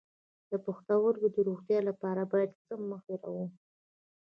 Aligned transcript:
د 0.49 0.51
پښتورګو 0.65 1.27
د 1.35 1.37
روغتیا 1.47 1.79
لپاره 1.89 2.21
باید 2.31 2.51
څه 2.65 2.73
مه 2.87 2.97
هیروم؟ 3.05 3.49